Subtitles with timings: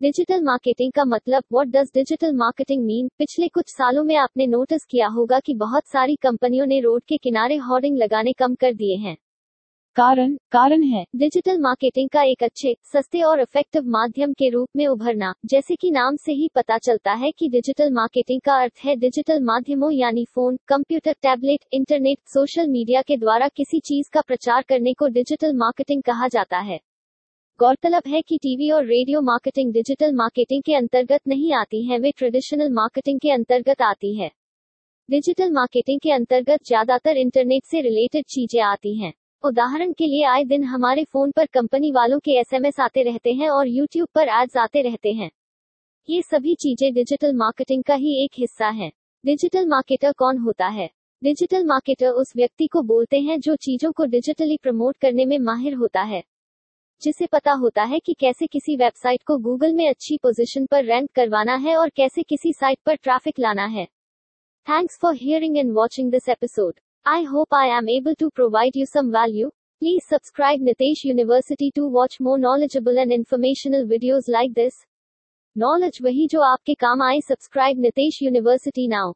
[0.00, 4.84] Digital marketing का मतलब what does digital marketing mean पिछले कुछ सालों में आपने नोटिस
[4.84, 8.96] किया होगा कि बहुत सारी कंपनियों ने रोड के किनारे होर्डिंग लगाने कम कर दिए
[8.96, 9.16] हैं।
[9.96, 14.86] कारण कारण है। डिजिटल मार्केटिंग का एक अच्छे सस्ते और इफ़ेक्टिव माध्यम के रूप में
[14.86, 18.96] उभरना जैसे कि नाम से ही पता चलता है कि डिजिटल मार्केटिंग का अर्थ है
[18.96, 24.62] डिजिटल माध्यमों यानी phone computer tablet internet social media के द्वारा किसी चीज़ का प्रचार
[24.62, 26.80] करने को डिजिटल मार्केटिंग कहा जाता है।
[27.60, 32.10] गौरतलब है कि टीवी और रेडियो मार्केटिंग डिजिटल मार्केटिंग के अंतर्गत नहीं आती हैं, वे
[32.10, 34.30] ट्रेडिशनल मार्केटिंग के अंतर्गत आती है।
[35.08, 39.12] डिजिटल मार्केटिंग के अंतर्गत ज़्यादातर इंटरनेट से रिलेटेड चीज़ें आती हैं।
[39.44, 43.50] उदाहरण के लिए आए दिन हमारे फ़ोन पर कंपनी वालों के एसएमएस आते रहते हैं
[43.50, 45.30] और यूट्यूब पर एड्स आते रहते हैं।
[46.08, 48.92] ये सभी चीज़ें डिजिटल मार्केटिंग का ही एक हिस्सा है।
[49.24, 50.90] डिजिटल मार्केटर कौन होता है?
[51.22, 55.74] डिजिटल मार्केटर उस व्यक्ति को बोलते हैं जो चीज़ों को डिजिटली प्रमोट करने में माहिर
[55.74, 56.24] होता है।
[57.02, 61.10] जिसे पता होता है कि कैसे किसी वेबसाइट को गूगल में अच्छी पोजीशन पर रैंक
[61.14, 63.84] करवाना है और कैसे किसी साइट पर ट्रैफ़िक लाना है।
[64.66, 66.74] Thanks for hearing and watching this episode
[67.06, 71.88] I hope I am able to provide you some value please subscribe Nitesh university to
[71.90, 74.84] watch more knowledgeable and informational videos like this
[75.56, 79.12] knowledge वही जो आपके काम आए। Subscribe Nitesh university now